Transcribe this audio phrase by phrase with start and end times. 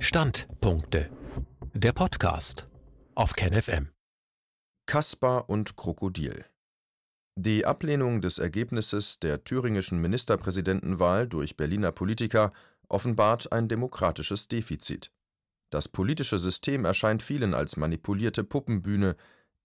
[0.00, 1.10] Standpunkte.
[1.74, 2.68] Der Podcast
[3.16, 3.88] auf KenFM.
[4.86, 6.44] Kaspar und Krokodil.
[7.36, 12.52] Die Ablehnung des Ergebnisses der thüringischen Ministerpräsidentenwahl durch Berliner Politiker
[12.88, 15.10] offenbart ein demokratisches Defizit.
[15.70, 19.16] Das politische System erscheint vielen als manipulierte Puppenbühne.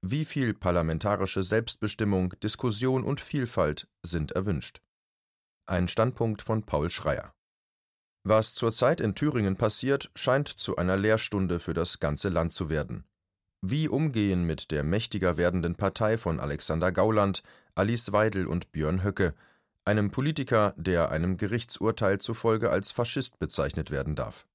[0.02, 4.82] Wie viel parlamentarische Selbstbestimmung, Diskussion und Vielfalt sind erwünscht?
[5.68, 7.36] Ein Standpunkt von Paul Schreier.
[8.24, 13.04] Was zurzeit in Thüringen passiert, scheint zu einer Lehrstunde für das ganze Land zu werden.
[13.62, 17.44] Wie umgehen mit der mächtiger werdenden Partei von Alexander Gauland,
[17.76, 19.34] Alice Weidel und Björn Höcke,
[19.86, 24.46] einem Politiker, der einem Gerichtsurteil zufolge als Faschist bezeichnet werden darf.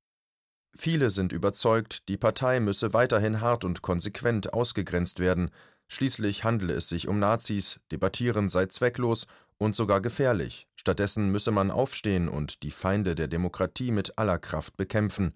[0.74, 5.50] Viele sind überzeugt, die Partei müsse weiterhin hart und konsequent ausgegrenzt werden,
[5.88, 9.26] schließlich handele es sich um Nazis, debattieren sei zwecklos
[9.58, 10.68] und sogar gefährlich.
[10.76, 15.34] Stattdessen müsse man aufstehen und die Feinde der Demokratie mit aller Kraft bekämpfen.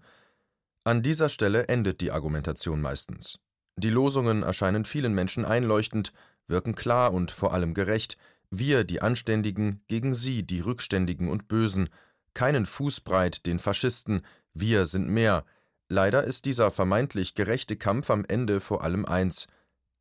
[0.85, 3.39] An dieser Stelle endet die Argumentation meistens.
[3.75, 6.13] Die Losungen erscheinen vielen Menschen einleuchtend,
[6.47, 8.17] wirken klar und vor allem gerecht,
[8.49, 11.89] wir, die Anständigen, gegen sie, die Rückständigen und Bösen,
[12.33, 14.21] keinen Fußbreit den Faschisten,
[14.53, 15.45] wir sind mehr.
[15.89, 19.47] Leider ist dieser vermeintlich gerechte Kampf am Ende vor allem eins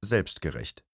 [0.03, 0.84] selbstgerecht.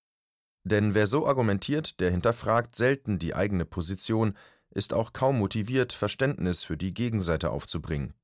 [0.64, 4.36] Denn wer so argumentiert, der hinterfragt selten die eigene Position,
[4.70, 8.14] ist auch kaum motiviert, Verständnis für die Gegenseite aufzubringen.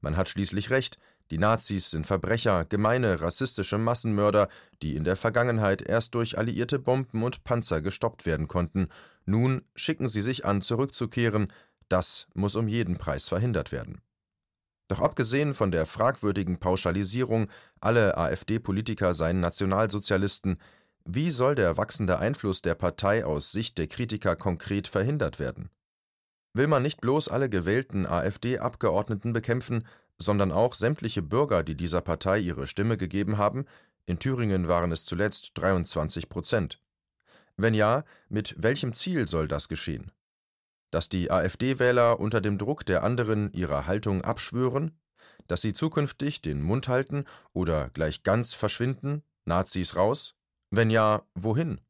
[0.00, 0.98] Man hat schließlich recht,
[1.30, 4.48] die Nazis sind Verbrecher, gemeine, rassistische Massenmörder,
[4.80, 8.88] die in der Vergangenheit erst durch alliierte Bomben und Panzer gestoppt werden konnten.
[9.26, 11.52] Nun schicken sie sich an, zurückzukehren.
[11.88, 14.00] Das muss um jeden Preis verhindert werden.
[14.88, 17.48] Doch abgesehen von der fragwürdigen Pauschalisierung,
[17.80, 20.58] alle AfD-Politiker seien Nationalsozialisten,
[21.04, 25.70] wie soll der wachsende Einfluss der Partei aus Sicht der Kritiker konkret verhindert werden?
[26.54, 29.86] Will man nicht bloß alle gewählten AfD-Abgeordneten bekämpfen,
[30.18, 33.66] sondern auch sämtliche Bürger, die dieser Partei ihre Stimme gegeben haben?
[34.06, 36.80] In Thüringen waren es zuletzt 23 Prozent.
[37.56, 40.12] Wenn ja, mit welchem Ziel soll das geschehen?
[40.90, 44.98] Dass die AfD-Wähler unter dem Druck der anderen ihre Haltung abschwören?
[45.46, 49.22] Dass sie zukünftig den Mund halten oder gleich ganz verschwinden?
[49.44, 50.34] Nazis raus?
[50.70, 51.80] Wenn ja, wohin?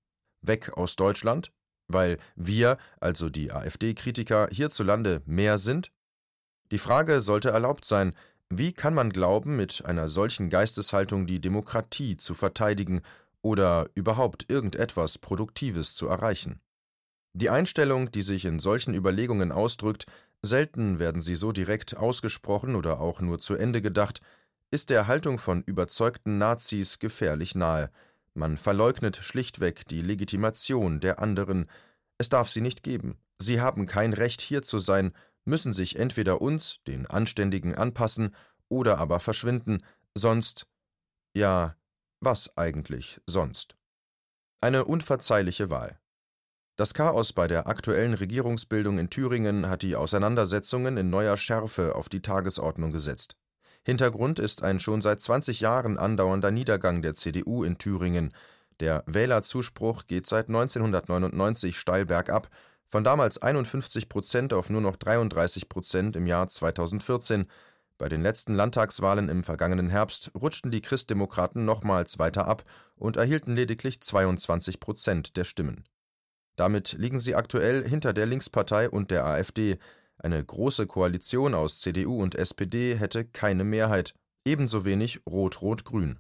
[0.43, 1.53] Weg aus Deutschland?
[1.89, 5.93] Weil wir, also die AfD-Kritiker, hierzulande mehr sind?
[6.71, 8.15] Die Frage sollte erlaubt sein,
[8.51, 13.03] wie kann man glauben, mit einer solchen Geisteshaltung die Demokratie zu verteidigen
[13.43, 16.61] oder überhaupt irgendetwas Produktives zu erreichen?
[17.39, 20.07] Die Einstellung, die sich in solchen Überlegungen ausdrückt,
[20.43, 24.21] selten werden sie so direkt ausgesprochen oder auch nur zu Ende gedacht,
[24.73, 27.93] ist der Haltung von überzeugten Nazis gefährlich nahe,
[28.35, 31.71] man verleugnet schlichtweg die Legitimation der anderen.
[32.19, 33.19] Es darf sie nicht geben.
[33.39, 35.13] Sie haben kein Recht, hier zu sein,
[35.45, 38.35] müssen sich entweder uns, den Anständigen, anpassen
[38.69, 39.85] oder aber verschwinden,
[40.15, 40.67] sonst.
[41.35, 41.77] Ja,
[42.19, 43.77] was eigentlich sonst?
[44.61, 46.01] Eine unverzeihliche Wahl.
[46.79, 52.09] Das Chaos bei der aktuellen Regierungsbildung in Thüringen hat die Auseinandersetzungen in neuer Schärfe auf
[52.09, 53.35] die Tagesordnung gesetzt.
[53.85, 58.33] Hintergrund ist ein schon seit 20 Jahren andauernder Niedergang der CDU in Thüringen.
[58.79, 62.49] Der Wählerzuspruch geht seit 1999 steil bergab,
[62.87, 67.49] von damals 51 Prozent auf nur noch 33 Prozent im Jahr 2014.
[67.99, 72.63] Bei den letzten Landtagswahlen im vergangenen Herbst rutschten die Christdemokraten nochmals weiter ab
[72.95, 75.83] und erhielten lediglich 22 Prozent der Stimmen.
[76.59, 79.79] Damit liegen sie aktuell hinter der Linkspartei und der AfD,
[80.19, 84.13] eine große Koalition aus CDU und SPD hätte keine Mehrheit,
[84.45, 86.19] ebenso wenig Rot-Rot-Grün.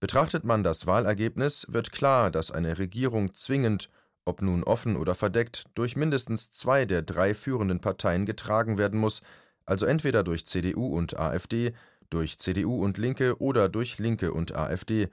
[0.00, 3.88] Betrachtet man das Wahlergebnis, wird klar, dass eine Regierung zwingend,
[4.24, 9.22] ob nun offen oder verdeckt, durch mindestens zwei der drei führenden Parteien getragen werden muss,
[9.64, 11.72] also entweder durch CDU und AfD,
[12.10, 15.08] durch CDU und Linke oder durch Linke und AfD.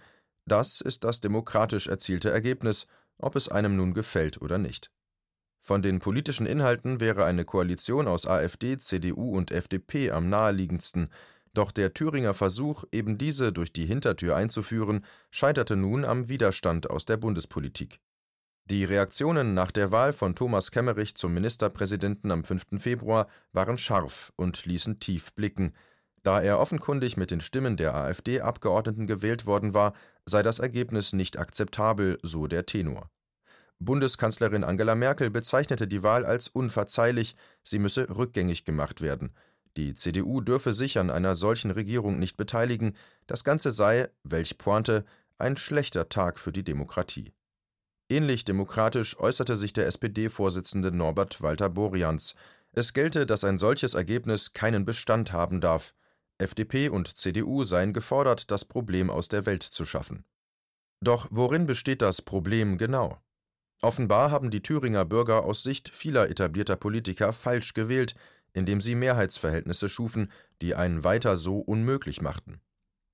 [0.47, 2.87] Das ist das demokratisch erzielte Ergebnis,
[3.19, 4.91] ob es einem nun gefällt oder nicht.
[5.59, 11.09] Von den politischen Inhalten wäre eine Koalition aus AfD, CDU und FDP am naheliegendsten,
[11.53, 17.05] doch der Thüringer Versuch, eben diese durch die Hintertür einzuführen, scheiterte nun am Widerstand aus
[17.05, 17.99] der Bundespolitik.
[18.65, 22.77] Die Reaktionen nach der Wahl von Thomas Kemmerich zum Ministerpräsidenten am 5.
[22.77, 25.73] Februar waren scharf und ließen tief blicken.
[26.21, 29.93] Da er offenkundig mit den Stimmen der AfD-Abgeordneten gewählt worden war,
[30.29, 33.09] sei das Ergebnis nicht akzeptabel, so der Tenor.
[33.79, 39.31] Bundeskanzlerin Angela Merkel bezeichnete die Wahl als unverzeihlich, sie müsse rückgängig gemacht werden.
[39.77, 42.95] Die CDU dürfe sich an einer solchen Regierung nicht beteiligen,
[43.27, 45.05] das Ganze sei, welch Pointe,
[45.37, 47.33] ein schlechter Tag für die Demokratie.
[48.09, 52.35] Ähnlich demokratisch äußerte sich der SPD-Vorsitzende Norbert Walter Borjans.
[52.73, 55.93] Es gelte, dass ein solches Ergebnis keinen Bestand haben darf.
[56.39, 60.23] FDP und CDU seien gefordert, das Problem aus der Welt zu schaffen.
[61.01, 63.21] Doch worin besteht das Problem genau?
[63.81, 68.15] Offenbar haben die Thüringer Bürger aus Sicht vieler etablierter Politiker falsch gewählt,
[68.53, 70.31] indem sie Mehrheitsverhältnisse schufen,
[70.61, 72.59] die ein Weiter so unmöglich machten.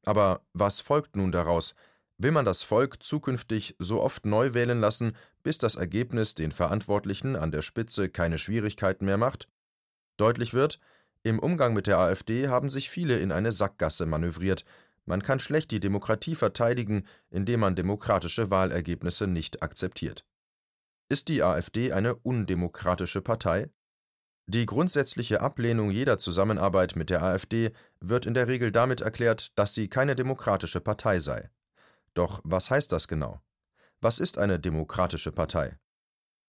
[0.06, 1.76] Aber was folgt nun daraus?
[2.18, 7.36] Will man das Volk zukünftig so oft neu wählen lassen, bis das Ergebnis den Verantwortlichen
[7.36, 9.50] an der Spitze keine Schwierigkeiten mehr macht?
[10.18, 10.80] Deutlich wird,
[11.26, 14.64] im Umgang mit der AfD haben sich viele in eine Sackgasse manövriert.
[15.06, 20.24] Man kann schlecht die Demokratie verteidigen, indem man demokratische Wahlergebnisse nicht akzeptiert.
[21.10, 23.72] Ist die AfD eine undemokratische Partei?
[24.46, 29.74] Die grundsätzliche Ablehnung jeder Zusammenarbeit mit der AfD wird in der Regel damit erklärt, dass
[29.74, 31.50] sie keine demokratische Partei sei.
[32.14, 33.42] Doch was heißt das genau?
[34.00, 35.80] Was ist eine demokratische Partei?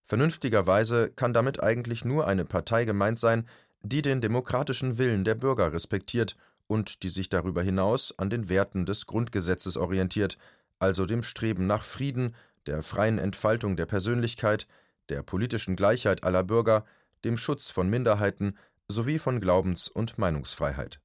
[0.05, 3.49] Vernünftigerweise kann damit eigentlich nur eine Partei gemeint sein,
[3.89, 6.37] die den demokratischen Willen der Bürger respektiert
[6.67, 10.39] und die sich darüber hinaus an den Werten des Grundgesetzes orientiert,
[10.79, 12.35] also dem Streben nach Frieden,
[12.67, 14.67] der freien Entfaltung der Persönlichkeit,
[15.09, 16.85] der politischen Gleichheit aller Bürger,
[17.25, 18.57] dem Schutz von Minderheiten
[18.89, 21.01] sowie von Glaubens- und Meinungsfreiheit.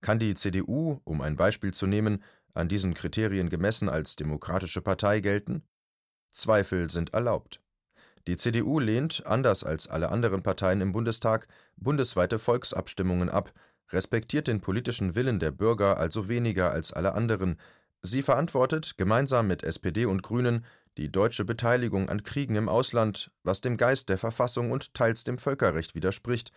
[0.00, 2.22] Kann die CDU, um ein Beispiel zu nehmen,
[2.54, 5.62] an diesen Kriterien gemessen als demokratische Partei gelten?
[6.32, 7.60] Zweifel sind erlaubt.
[8.26, 11.46] Die CDU lehnt, anders als alle anderen Parteien im Bundestag,
[11.76, 13.52] bundesweite Volksabstimmungen ab,
[13.90, 17.56] respektiert den politischen Willen der Bürger also weniger als alle anderen.
[18.02, 20.64] Sie verantwortet, gemeinsam mit SPD und Grünen,
[20.96, 25.38] die deutsche Beteiligung an Kriegen im Ausland, was dem Geist der Verfassung und teils dem
[25.38, 26.50] Völkerrecht widerspricht,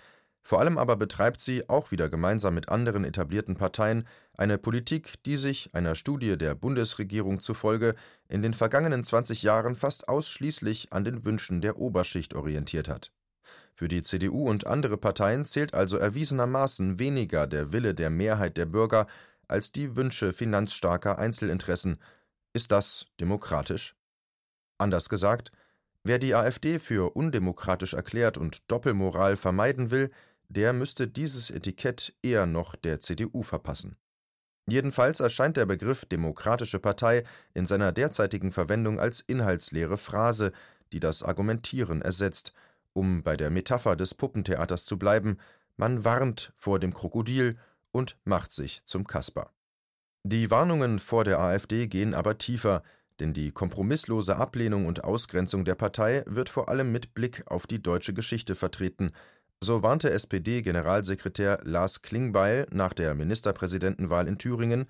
[0.49, 5.37] vor allem aber betreibt sie, auch wieder gemeinsam mit anderen etablierten Parteien, eine Politik, die
[5.37, 7.93] sich, einer Studie der Bundesregierung zufolge,
[8.29, 13.11] in den vergangenen 20 Jahren fast ausschließlich an den Wünschen der Oberschicht orientiert hat.
[13.75, 18.65] Für die CDU und andere Parteien zählt also erwiesenermaßen weniger der Wille der Mehrheit der
[18.65, 19.05] Bürger
[19.47, 21.99] als die Wünsche finanzstarker Einzelinteressen.
[22.53, 23.95] Ist das demokratisch?
[24.79, 25.51] Anders gesagt,
[26.03, 30.09] wer die AfD für undemokratisch erklärt und Doppelmoral vermeiden will,
[30.49, 33.95] der müsste dieses Etikett eher noch der CDU verpassen.
[34.67, 37.23] Jedenfalls erscheint der Begriff demokratische Partei
[37.53, 40.51] in seiner derzeitigen Verwendung als inhaltsleere Phrase,
[40.93, 42.53] die das Argumentieren ersetzt,
[42.93, 45.37] um bei der Metapher des Puppentheaters zu bleiben,
[45.77, 47.57] man warnt vor dem Krokodil
[47.91, 49.51] und macht sich zum Kasper.
[50.23, 52.83] Die Warnungen vor der AfD gehen aber tiefer,
[53.19, 57.81] denn die kompromisslose Ablehnung und Ausgrenzung der Partei wird vor allem mit Blick auf die
[57.81, 59.11] deutsche Geschichte vertreten,
[59.61, 64.89] so warnte SPD-Generalsekretär Lars Klingbeil nach der Ministerpräsidentenwahl in Thüringen: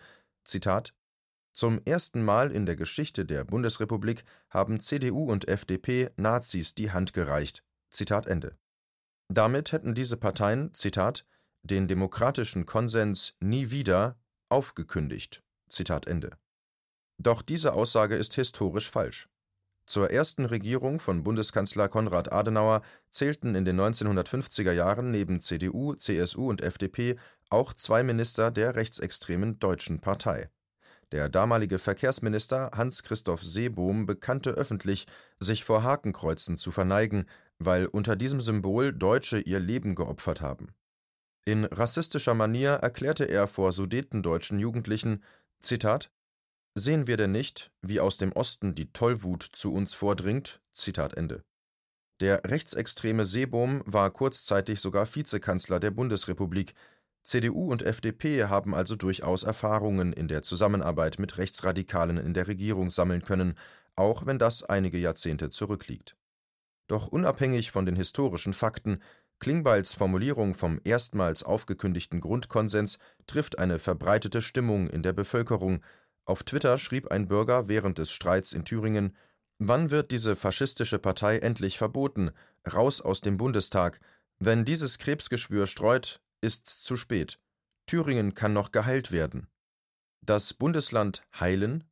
[1.53, 7.13] Zum ersten Mal in der Geschichte der Bundesrepublik haben CDU und FDP Nazis die Hand
[7.13, 7.63] gereicht.
[9.27, 10.71] Damit hätten diese Parteien
[11.63, 14.17] den demokratischen Konsens nie wieder
[14.49, 15.43] aufgekündigt.
[17.17, 19.29] Doch diese Aussage ist historisch falsch.
[19.89, 26.47] Zur ersten Regierung von Bundeskanzler Konrad Adenauer zählten in den 1950er Jahren neben CDU, CSU
[26.47, 27.17] und FDP
[27.49, 30.51] auch zwei Minister der rechtsextremen Deutschen Partei.
[31.11, 35.07] Der damalige Verkehrsminister Hans-Christoph Seebohm bekannte öffentlich,
[35.39, 37.25] sich vor Hakenkreuzen zu verneigen,
[37.57, 40.67] weil unter diesem Symbol Deutsche ihr Leben geopfert haben.
[41.45, 45.23] In rassistischer Manier erklärte er vor sudetendeutschen Jugendlichen:
[45.59, 46.11] Zitat
[46.79, 50.61] Sehen wir denn nicht, wie aus dem Osten die Tollwut zu uns vordringt?
[50.71, 51.43] Zitat Ende.
[52.21, 56.73] Der rechtsextreme Seebohm war kurzzeitig sogar Vizekanzler der Bundesrepublik.
[57.25, 62.89] CDU und FDP haben also durchaus Erfahrungen in der Zusammenarbeit mit Rechtsradikalen in der Regierung
[62.89, 63.55] sammeln können,
[63.97, 66.15] auch wenn das einige Jahrzehnte zurückliegt.
[66.87, 69.01] Doch unabhängig von den historischen Fakten,
[69.39, 75.81] Klingbeils Formulierung vom erstmals aufgekündigten Grundkonsens trifft eine verbreitete Stimmung in der Bevölkerung,
[76.29, 79.15] auf Twitter schrieb ein Bürger während des Streits in Thüringen:
[79.57, 82.31] Wann wird diese faschistische Partei endlich verboten?
[82.71, 83.99] Raus aus dem Bundestag!
[84.37, 87.39] Wenn dieses Krebsgeschwür streut, ist's zu spät.
[87.87, 89.47] Thüringen kann noch geheilt werden.
[90.21, 91.83] Das Bundesland heilen?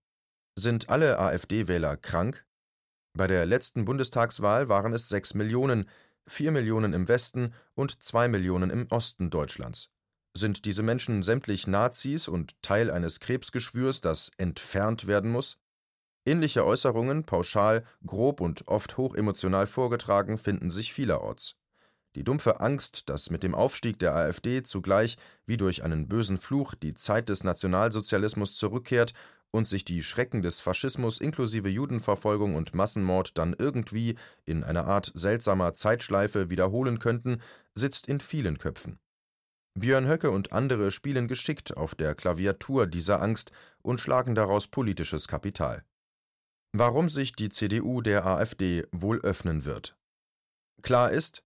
[0.56, 2.46] Sind alle AfD-Wähler krank?
[3.14, 5.90] Bei der letzten Bundestagswahl waren es sechs Millionen,
[6.28, 9.90] vier Millionen im Westen und zwei Millionen im Osten Deutschlands.
[10.38, 15.58] Sind diese Menschen sämtlich Nazis und Teil eines Krebsgeschwürs, das entfernt werden muss?
[16.28, 21.56] Ähnliche Äußerungen, pauschal, grob und oft hochemotional vorgetragen, finden sich vielerorts.
[22.14, 25.18] Die dumpfe Angst, dass mit dem Aufstieg der AfD zugleich
[25.48, 29.14] wie durch einen bösen Fluch die Zeit des Nationalsozialismus zurückkehrt
[29.50, 34.16] und sich die Schrecken des Faschismus inklusive Judenverfolgung und Massenmord dann irgendwie
[34.46, 37.42] in einer Art seltsamer Zeitschleife wiederholen könnten,
[37.74, 39.00] sitzt in vielen Köpfen.
[39.80, 43.52] Björn Höcke und andere spielen geschickt auf der Klaviatur dieser Angst
[43.84, 45.84] und schlagen daraus politisches Kapital.
[46.74, 49.96] Warum sich die CDU der AfD wohl öffnen wird.
[50.82, 51.44] Klar ist,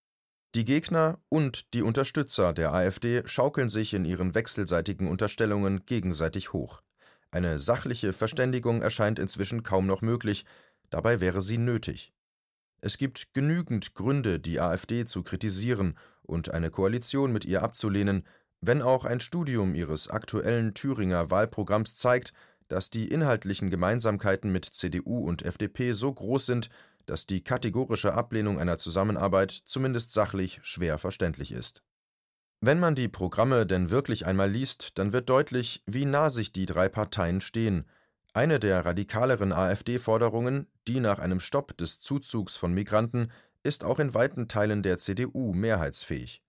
[0.55, 6.81] die Gegner und die Unterstützer der AfD schaukeln sich in ihren wechselseitigen Unterstellungen gegenseitig hoch.
[7.31, 10.45] Eine sachliche Verständigung erscheint inzwischen kaum noch möglich,
[10.89, 12.13] dabei wäre sie nötig.
[12.79, 15.97] Es gibt genügend Gründe, die AfD zu kritisieren
[16.31, 18.25] und eine Koalition mit ihr abzulehnen,
[18.61, 22.33] wenn auch ein Studium ihres aktuellen Thüringer Wahlprogramms zeigt,
[22.67, 26.69] dass die inhaltlichen Gemeinsamkeiten mit CDU und FDP so groß sind,
[27.05, 31.83] dass die kategorische Ablehnung einer Zusammenarbeit zumindest sachlich schwer verständlich ist.
[32.61, 36.67] Wenn man die Programme denn wirklich einmal liest, dann wird deutlich, wie nah sich die
[36.67, 37.85] drei Parteien stehen.
[38.33, 43.31] Eine der radikaleren AfD-Forderungen, die nach einem Stopp des Zuzugs von Migranten,
[43.63, 46.41] ist auch in weiten Teilen der CDU mehrheitsfähig.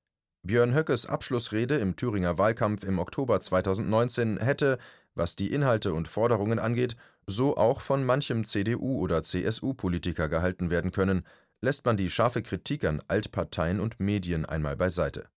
[0.44, 4.78] Björn Höckes Abschlussrede im Thüringer Wahlkampf im Oktober 2019 hätte,
[5.14, 10.90] was die Inhalte und Forderungen angeht, so auch von manchem CDU- oder CSU-Politiker gehalten werden
[10.90, 11.24] können,
[11.60, 15.28] lässt man die scharfe Kritik an Altparteien und Medien einmal beiseite.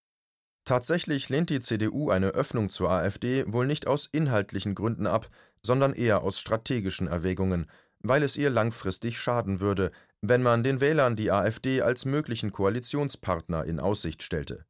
[0.65, 5.29] Tatsächlich lehnt die CDU eine Öffnung zur AfD wohl nicht aus inhaltlichen Gründen ab,
[5.61, 7.67] sondern eher aus strategischen Erwägungen,
[7.99, 9.91] weil es ihr langfristig schaden würde,
[10.29, 14.65] wenn man den Wählern die AfD als möglichen Koalitionspartner in Aussicht stellte.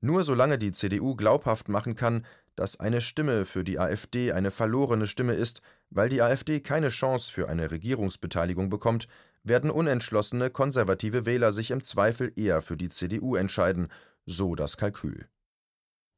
[0.00, 5.06] Nur solange die CDU glaubhaft machen kann, dass eine Stimme für die AfD eine verlorene
[5.06, 9.06] Stimme ist, weil die AfD keine Chance für eine Regierungsbeteiligung bekommt,
[9.44, 13.88] werden unentschlossene konservative Wähler sich im Zweifel eher für die CDU entscheiden,
[14.26, 15.26] so das Kalkül.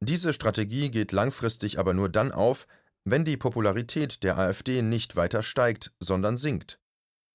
[0.01, 2.67] Diese Strategie geht langfristig aber nur dann auf,
[3.05, 6.79] wenn die Popularität der AfD nicht weiter steigt, sondern sinkt.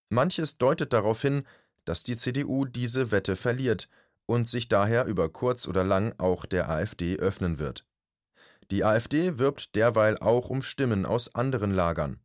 [0.10, 1.46] Manches deutet darauf hin,
[1.86, 3.90] dass die CDU diese Wette verliert
[4.26, 7.86] und sich daher über kurz oder lang auch der AfD öffnen wird.
[8.72, 12.20] Die AfD wirbt derweil auch um Stimmen aus anderen Lagern.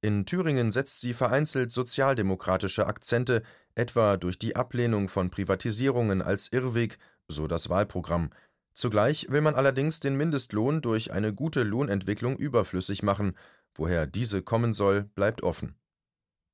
[0.00, 3.42] In Thüringen setzt sie vereinzelt sozialdemokratische Akzente,
[3.74, 6.98] etwa durch die Ablehnung von Privatisierungen als Irrweg,
[7.28, 8.30] so das Wahlprogramm.
[8.74, 13.36] Zugleich will man allerdings den Mindestlohn durch eine gute Lohnentwicklung überflüssig machen.
[13.74, 15.76] Woher diese kommen soll, bleibt offen.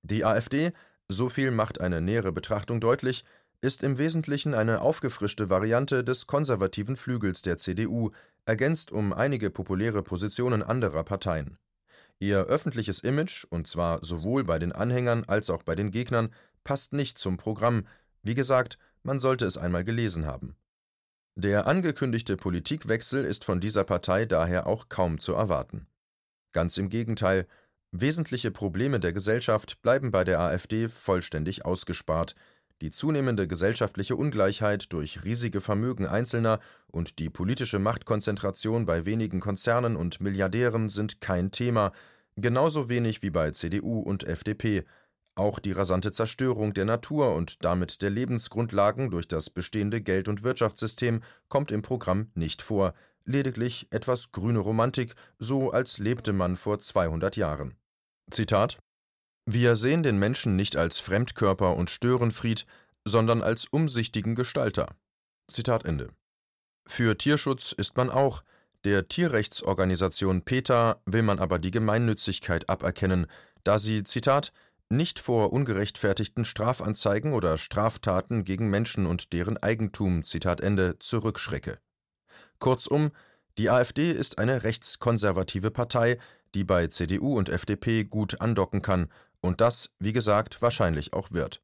[0.03, 0.73] Die AfD,
[1.09, 3.25] so viel macht eine nähere Betrachtung deutlich,
[3.61, 8.11] ist im Wesentlichen eine aufgefrischte Variante des konservativen Flügels der CDU,
[8.45, 11.59] ergänzt um einige populäre Positionen anderer Parteien.
[12.21, 16.33] Ihr öffentliches Image, und zwar sowohl bei den Anhängern als auch bei den Gegnern,
[16.65, 17.87] passt nicht zum Programm,
[18.23, 20.57] wie gesagt, man sollte es einmal gelesen haben.
[21.37, 25.87] Der angekündigte Politikwechsel ist von dieser Partei daher auch kaum zu erwarten.
[26.53, 27.47] Ganz im Gegenteil,
[27.93, 32.35] wesentliche Probleme der Gesellschaft bleiben bei der AfD vollständig ausgespart,
[32.81, 36.61] die zunehmende gesellschaftliche Ungleichheit durch riesige Vermögen Einzelner
[36.93, 41.93] und die politische Machtkonzentration bei wenigen Konzernen und Milliardären sind kein Thema,
[42.37, 44.85] genauso wenig wie bei CDU und FDP.
[45.35, 50.43] Auch die rasante Zerstörung der Natur und damit der Lebensgrundlagen durch das bestehende Geld- und
[50.43, 52.95] Wirtschaftssystem kommt im Programm nicht vor,
[53.29, 57.77] lediglich etwas grüne Romantik, so als lebte man vor 200 Jahren.
[58.31, 58.79] Zitat
[59.51, 62.67] wir sehen den Menschen nicht als Fremdkörper und Störenfried,
[63.07, 64.95] sondern als umsichtigen Gestalter.
[65.51, 66.11] Zitat Ende.
[66.87, 68.43] Für Tierschutz ist man auch,
[68.85, 73.27] der Tierrechtsorganisation PETA will man aber die Gemeinnützigkeit aberkennen,
[73.65, 74.53] da sie, Zitat,
[74.91, 81.79] nicht vor ungerechtfertigten Strafanzeigen oder Straftaten gegen Menschen und deren Eigentum, Zitat Ende, zurückschrecke.
[82.59, 83.11] Kurzum,
[83.59, 86.19] die AfD ist eine rechtskonservative Partei,
[86.55, 89.09] die bei CDU und FDP gut andocken kann
[89.41, 91.63] und das, wie gesagt, wahrscheinlich auch wird.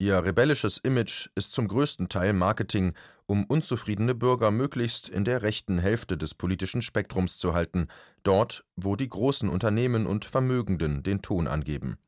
[0.00, 2.94] Ihr rebellisches Image ist zum größten Teil Marketing,
[3.26, 7.88] um unzufriedene Bürger möglichst in der rechten Hälfte des politischen Spektrums zu halten,
[8.22, 11.98] dort, wo die großen Unternehmen und Vermögenden den Ton angeben.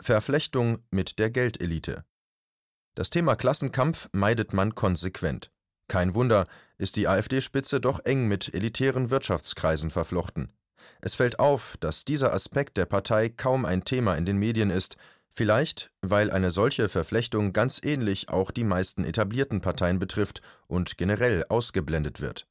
[0.00, 2.04] Verflechtung mit der Geldelite.
[2.94, 5.50] Das Thema Klassenkampf meidet man konsequent.
[5.88, 6.46] Kein Wunder,
[6.80, 10.52] ist die AfD-Spitze doch eng mit elitären Wirtschaftskreisen verflochten.
[11.02, 14.96] Es fällt auf, dass dieser Aspekt der Partei kaum ein Thema in den Medien ist,
[15.28, 21.44] vielleicht weil eine solche Verflechtung ganz ähnlich auch die meisten etablierten Parteien betrifft und generell
[21.48, 22.46] ausgeblendet wird.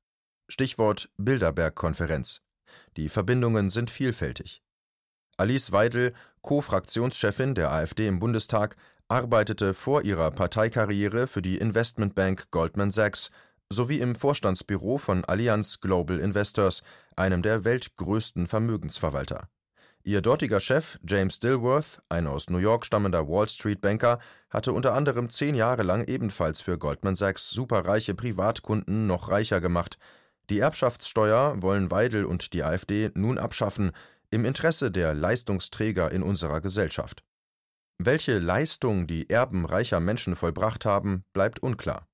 [0.48, 2.42] Stichwort Bilderberg-Konferenz.
[2.98, 4.62] Die Verbindungen sind vielfältig.
[5.38, 8.76] Alice Weidel, Co-Fraktionschefin der AfD im Bundestag,
[9.08, 13.32] arbeitete vor ihrer Parteikarriere für die Investmentbank Goldman Sachs
[13.72, 16.82] sowie im Vorstandsbüro von Allianz Global Investors,
[17.16, 19.48] einem der weltgrößten Vermögensverwalter.
[20.04, 25.30] Ihr dortiger Chef, James Dilworth, ein aus New York stammender Wall Street-Banker, hatte unter anderem
[25.30, 30.00] zehn Jahre lang ebenfalls für Goldman Sachs superreiche Privatkunden noch reicher gemacht.
[30.50, 33.92] Die Erbschaftssteuer wollen Weidel und die AfD nun abschaffen,
[34.32, 37.24] im Interesse der Leistungsträger in unserer Gesellschaft.
[38.00, 42.09] Welche Leistung die Erben reicher Menschen vollbracht haben, bleibt unklar.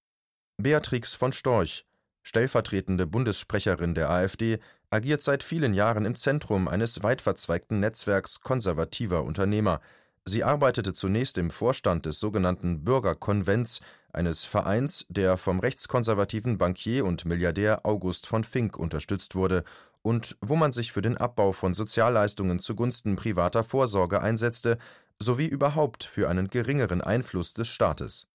[0.57, 1.85] Beatrix von Storch,
[2.23, 4.59] stellvertretende Bundessprecherin der AfD,
[4.89, 9.81] agiert seit vielen Jahren im Zentrum eines weit verzweigten Netzwerks konservativer Unternehmer.
[10.23, 13.81] Sie arbeitete zunächst im Vorstand des sogenannten Bürgerkonvents,
[14.13, 19.65] eines Vereins, der vom rechtskonservativen Bankier und Milliardär August von Fink unterstützt wurde
[20.01, 24.77] und wo man sich für den Abbau von Sozialleistungen zugunsten privater Vorsorge einsetzte,
[25.19, 28.27] sowie überhaupt für einen geringeren Einfluss des Staates.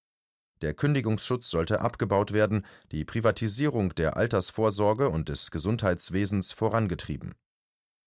[0.62, 7.34] Der Kündigungsschutz sollte abgebaut werden, die Privatisierung der Altersvorsorge und des Gesundheitswesens vorangetrieben.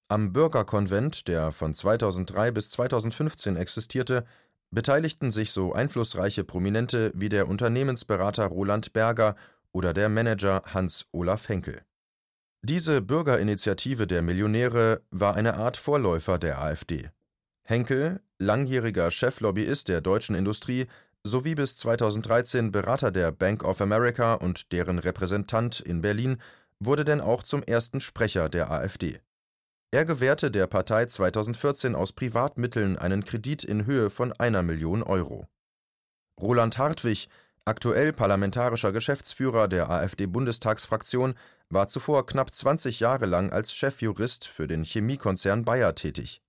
[0.08, 4.26] Am Bürgerkonvent, der von 2003 bis 2015 existierte,
[4.70, 9.36] beteiligten sich so einflussreiche Prominente wie der Unternehmensberater Roland Berger
[9.72, 11.82] oder der Manager Hans Olaf Henkel.
[12.62, 17.10] Diese Bürgerinitiative der Millionäre war eine Art Vorläufer der AfD.
[17.64, 20.88] Henkel, langjähriger Cheflobbyist der deutschen Industrie
[21.26, 26.42] sowie bis 2013 Berater der Bank of America und deren Repräsentant in Berlin,
[26.80, 29.20] wurde denn auch zum ersten Sprecher der AfD.
[29.92, 35.48] Er gewährte der Partei 2014 aus Privatmitteln einen Kredit in Höhe von einer Million Euro.
[36.42, 37.30] Roland Hartwig,
[37.64, 41.36] aktuell parlamentarischer Geschäftsführer der AfD-Bundestagsfraktion,
[41.70, 46.43] war zuvor knapp 20 Jahre lang als Chefjurist für den Chemiekonzern Bayer tätig.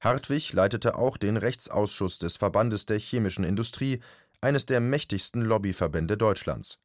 [0.00, 4.00] Hartwig leitete auch den Rechtsausschuss des Verbandes der chemischen Industrie,
[4.40, 6.78] eines der mächtigsten Lobbyverbände Deutschlands.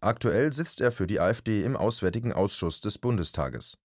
[0.00, 3.78] Aktuell sitzt er für die AfD im Auswärtigen Ausschuss des Bundestages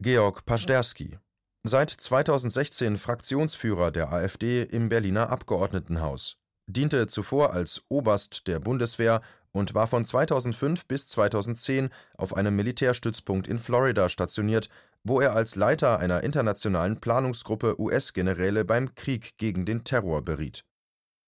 [0.00, 1.18] Georg Paschderski,
[1.64, 9.22] seit 2016 Fraktionsführer der AfD im Berliner Abgeordnetenhaus, diente zuvor als Oberst der Bundeswehr
[9.52, 14.68] und war von 2005 bis 2010 auf einem Militärstützpunkt in Florida stationiert,
[15.04, 20.64] wo er als Leiter einer internationalen Planungsgruppe US-Generäle beim Krieg gegen den Terror beriet.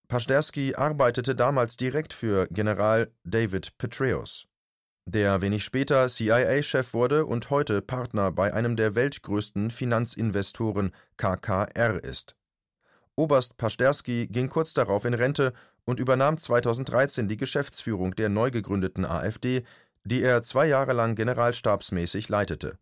[0.09, 4.51] Paschderski arbeitete damals direkt für General David Petraeus
[5.07, 12.37] der wenig später CIA-Chef wurde und heute Partner bei einem der weltgrößten Finanzinvestoren KKR ist.
[13.17, 15.53] Oberst Pasterski ging kurz darauf in Rente
[15.85, 19.65] und übernahm 2013 die Geschäftsführung der neu gegründeten AfD,
[20.05, 22.79] die er zwei Jahre lang generalstabsmäßig leitete.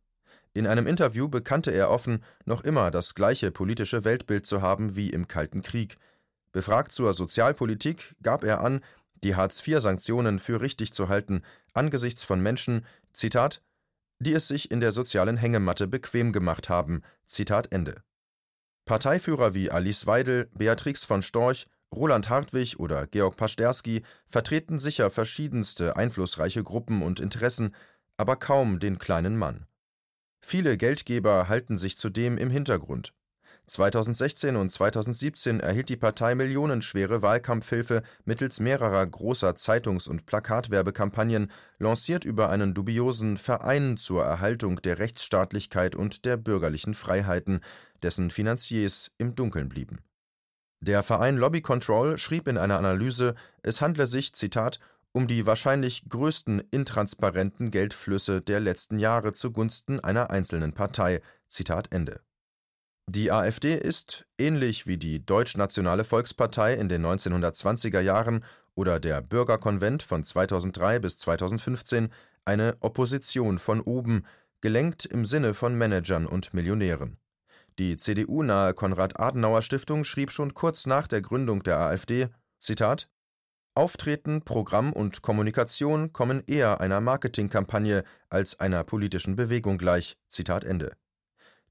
[0.54, 5.10] In einem Interview bekannte er offen, noch immer das gleiche politische Weltbild zu haben wie
[5.10, 5.96] im Kalten Krieg.
[6.52, 8.80] Befragt zur Sozialpolitik gab er an,
[9.22, 11.42] die Hartz-IV-Sanktionen für richtig zu halten,
[11.74, 13.62] angesichts von Menschen, Zitat,
[14.20, 17.02] die es sich in der sozialen Hängematte bequem gemacht haben.
[17.26, 18.02] Zitat Ende.
[18.84, 25.96] Parteiführer wie Alice Weidel, Beatrix von Storch, Roland Hartwig oder Georg Pasterski vertreten sicher verschiedenste
[25.96, 27.74] einflussreiche Gruppen und Interessen,
[28.16, 29.66] aber kaum den kleinen Mann.
[30.40, 33.12] Viele Geldgeber halten sich zudem im Hintergrund.
[33.68, 42.24] 2016 und 2017 erhielt die Partei millionenschwere Wahlkampfhilfe mittels mehrerer großer Zeitungs- und Plakatwerbekampagnen, lanciert
[42.24, 47.60] über einen dubiosen Verein zur Erhaltung der Rechtsstaatlichkeit und der bürgerlichen Freiheiten,
[48.02, 49.98] dessen Finanziers im Dunkeln blieben.
[50.80, 54.78] Der Verein Lobby Control schrieb in einer Analyse, es handle sich, Zitat,
[55.12, 61.20] um die wahrscheinlich größten intransparenten Geldflüsse der letzten Jahre zugunsten einer einzelnen Partei.
[61.48, 62.20] Zitat Ende.
[63.06, 68.44] Die AfD ist, ähnlich wie die Deutschnationale Volkspartei in den 1920er Jahren
[68.74, 72.10] oder der Bürgerkonvent von 2003 bis 2015,
[72.44, 74.24] eine Opposition von oben,
[74.60, 77.16] gelenkt im Sinne von Managern und Millionären.
[77.78, 83.08] Die CDU-nahe Konrad-Adenauer-Stiftung schrieb schon kurz nach der Gründung der AfD: Zitat:
[83.78, 90.16] Auftreten, Programm und Kommunikation kommen eher einer Marketingkampagne als einer politischen Bewegung gleich.
[90.26, 90.96] Zitat Ende.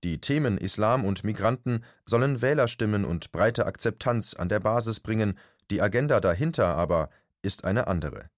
[0.06, 5.38] Die Themen Islam und Migranten sollen Wählerstimmen und breite Akzeptanz an der Basis bringen,
[5.70, 7.10] die Agenda dahinter aber
[7.42, 8.30] ist eine andere.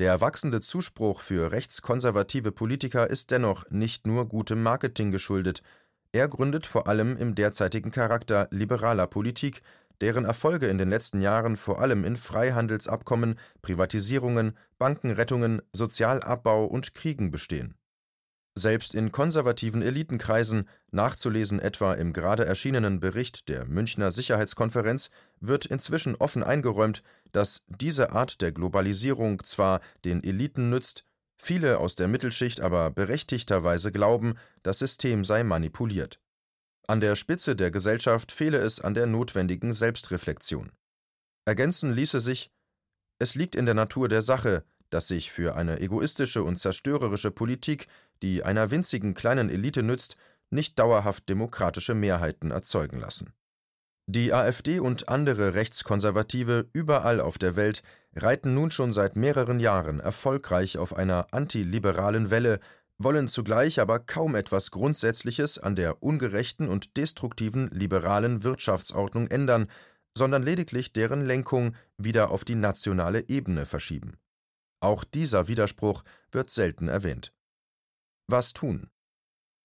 [0.00, 5.62] Der wachsende Zuspruch für rechtskonservative Politiker ist dennoch nicht nur gutem Marketing geschuldet,
[6.12, 9.62] er gründet vor allem im derzeitigen Charakter liberaler Politik,
[10.00, 17.30] deren Erfolge in den letzten Jahren vor allem in Freihandelsabkommen, Privatisierungen, Bankenrettungen, Sozialabbau und Kriegen
[17.30, 17.74] bestehen
[18.54, 25.10] selbst in konservativen Elitenkreisen, nachzulesen etwa im gerade erschienenen Bericht der Münchner Sicherheitskonferenz,
[25.40, 31.04] wird inzwischen offen eingeräumt, dass diese Art der Globalisierung zwar den Eliten nützt,
[31.36, 36.20] viele aus der Mittelschicht aber berechtigterweise glauben, das System sei manipuliert.
[36.90, 40.72] An der Spitze der Gesellschaft fehle es an der notwendigen Selbstreflexion.
[41.44, 42.50] Ergänzen ließe sich,
[43.20, 47.86] es liegt in der Natur der Sache, dass sich für eine egoistische und zerstörerische Politik
[48.22, 50.16] die einer winzigen kleinen Elite nützt,
[50.50, 53.34] nicht dauerhaft demokratische Mehrheiten erzeugen lassen.
[54.08, 57.84] Die AfD und andere Rechtskonservative überall auf der Welt
[58.16, 62.58] reiten nun schon seit mehreren Jahren erfolgreich auf einer antiliberalen Welle,
[63.02, 69.68] wollen zugleich aber kaum etwas Grundsätzliches an der ungerechten und destruktiven liberalen Wirtschaftsordnung ändern,
[70.16, 74.18] sondern lediglich deren Lenkung wieder auf die nationale Ebene verschieben.
[74.80, 77.32] Auch dieser Widerspruch wird selten erwähnt.
[78.28, 78.90] Was tun?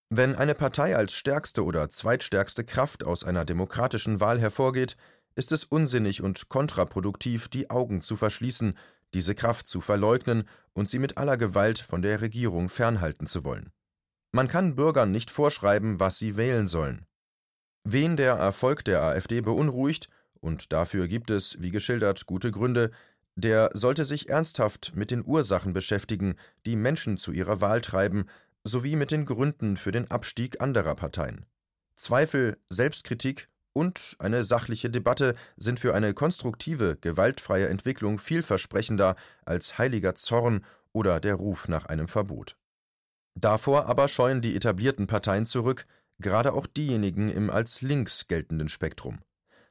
[0.10, 4.96] Wenn eine Partei als stärkste oder zweitstärkste Kraft aus einer demokratischen Wahl hervorgeht,
[5.36, 8.78] ist es unsinnig und kontraproduktiv, die Augen zu verschließen,
[9.16, 13.72] diese Kraft zu verleugnen und sie mit aller Gewalt von der Regierung fernhalten zu wollen.
[14.32, 17.06] Man kann Bürgern nicht vorschreiben, was sie wählen sollen.
[17.86, 20.10] Wen der Erfolg der AfD beunruhigt,
[20.42, 22.92] und dafür gibt es, wie geschildert, gute Gründe,
[23.36, 28.26] der sollte sich ernsthaft mit den Ursachen beschäftigen, die Menschen zu ihrer Wahl treiben,
[28.64, 31.46] sowie mit den Gründen für den Abstieg anderer Parteien.
[31.96, 40.16] Zweifel, Selbstkritik und eine sachliche Debatte sind für eine konstruktive, gewaltfreie Entwicklung vielversprechender als heiliger
[40.16, 42.56] Zorn oder der Ruf nach einem Verbot.
[43.36, 45.86] Davor aber scheuen die etablierten Parteien zurück,
[46.20, 49.20] gerade auch diejenigen im als links geltenden Spektrum.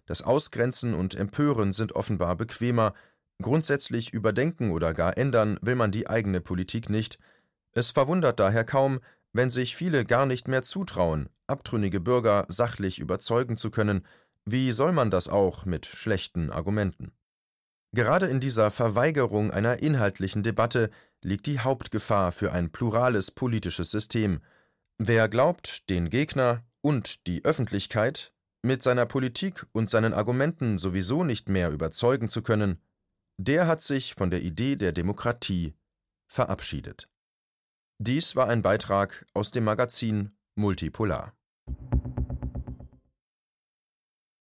[0.04, 2.92] Das Ausgrenzen und Empören sind offenbar bequemer,
[3.40, 7.18] grundsätzlich überdenken oder gar ändern will man die eigene Politik nicht,
[7.72, 9.00] es verwundert daher kaum,
[9.34, 14.06] wenn sich viele gar nicht mehr zutrauen, abtrünnige Bürger sachlich überzeugen zu können,
[14.46, 17.12] wie soll man das auch mit schlechten Argumenten?
[17.92, 20.90] Gerade in dieser Verweigerung einer inhaltlichen Debatte
[21.22, 24.40] liegt die Hauptgefahr für ein plurales politisches System.
[24.98, 31.48] Wer glaubt, den Gegner und die Öffentlichkeit mit seiner Politik und seinen Argumenten sowieso nicht
[31.48, 32.80] mehr überzeugen zu können,
[33.36, 35.74] der hat sich von der Idee der Demokratie
[36.28, 37.08] verabschiedet.
[38.06, 41.32] Dies war ein Beitrag aus dem Magazin Multipolar